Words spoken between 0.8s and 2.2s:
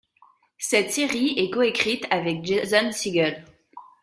série est coécrite